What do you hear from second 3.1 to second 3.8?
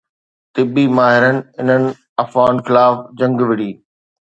جنگ وڙهي